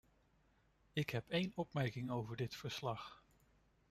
[0.93, 3.23] Ik heb één opmerking over dit verslag.